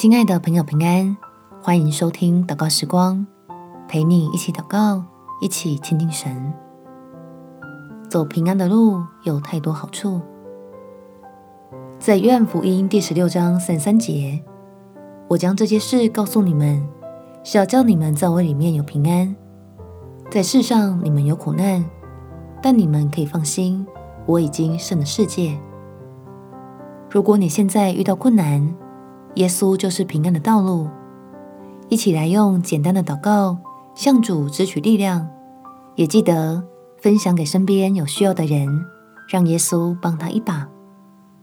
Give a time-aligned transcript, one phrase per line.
[0.00, 1.14] 亲爱的朋友，平安！
[1.60, 3.26] 欢迎收听祷告时光，
[3.86, 5.04] 陪你一起祷告，
[5.42, 6.54] 一起亲近神。
[8.08, 10.22] 走平安的路有太多好处。
[11.98, 14.42] 在约翰福音第十六章三三节，
[15.28, 16.82] 我将这些事告诉你们，
[17.44, 19.36] 是要叫你们在我里面有平安。
[20.30, 21.84] 在世上你们有苦难，
[22.62, 23.86] 但你们可以放心，
[24.24, 25.58] 我已经胜了世界。
[27.10, 28.74] 如果你现在遇到困难，
[29.34, 30.88] 耶稣就是平安的道路。
[31.88, 33.58] 一起来用简单的祷告
[33.94, 35.28] 向主支取力量，
[35.96, 36.62] 也记得
[36.98, 38.68] 分享给身边有需要的人，
[39.28, 40.68] 让耶稣帮他一把。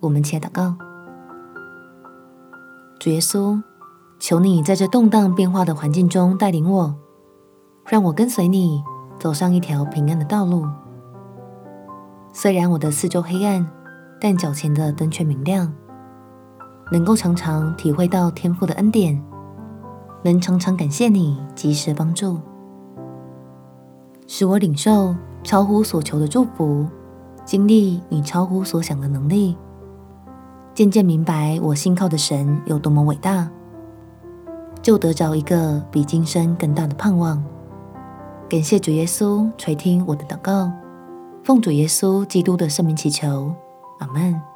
[0.00, 0.76] 我们起来祷告。
[3.00, 3.60] 主耶稣，
[4.20, 6.94] 求你在这动荡变化的环境中带领我，
[7.86, 8.82] 让我跟随你
[9.18, 10.64] 走上一条平安的道路。
[12.32, 13.66] 虽然我的四周黑暗，
[14.20, 15.72] 但脚前的灯却明亮。
[16.90, 19.20] 能够常常体会到天父的恩典，
[20.22, 22.38] 能常常感谢你及时的帮助，
[24.26, 26.86] 使我领受超乎所求的祝福，
[27.44, 29.56] 经历你超乎所想的能力，
[30.74, 33.48] 渐渐明白我信靠的神有多么伟大，
[34.80, 37.42] 就得着一个比今生更大的盼望。
[38.48, 40.70] 感谢主耶稣垂听我的祷告，
[41.42, 43.52] 奉主耶稣基督的圣名祈求，
[43.98, 44.55] 阿门。